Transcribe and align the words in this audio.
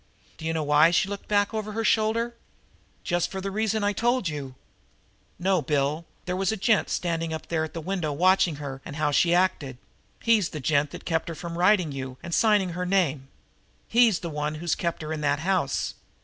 "D'you 0.39 0.51
know 0.51 0.63
why 0.63 0.89
she 0.89 1.07
looked 1.07 1.27
back 1.27 1.53
over 1.53 1.73
her 1.73 1.83
shoulder?" 1.83 2.33
"Just 3.03 3.29
for 3.29 3.39
the 3.39 3.51
reason 3.51 3.83
I 3.83 3.93
told 3.93 4.27
you." 4.27 4.55
"No, 5.37 5.61
Bill. 5.61 6.05
There 6.25 6.35
was 6.35 6.51
a 6.51 6.57
gent 6.57 6.89
standing 6.89 7.31
up 7.31 7.49
there 7.49 7.63
at 7.65 7.75
a 7.77 7.81
window 7.81 8.11
watching 8.11 8.55
her 8.55 8.81
and 8.83 8.95
how 8.95 9.11
she 9.11 9.31
acted. 9.35 9.77
He's 10.19 10.49
the 10.49 10.59
gent 10.59 10.89
that 10.89 11.05
kept 11.05 11.29
her 11.29 11.35
from 11.35 11.55
writing 11.55 11.91
to 11.91 11.97
you 11.97 12.17
and 12.23 12.33
signing 12.33 12.69
her 12.69 12.83
name. 12.83 13.27
He's 13.87 14.21
the 14.21 14.29
one 14.31 14.55
who's 14.55 14.73
kept 14.73 15.03
her 15.03 15.13
in 15.13 15.21
that 15.21 15.41
house. 15.41 15.93